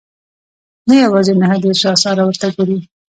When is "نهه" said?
1.41-1.57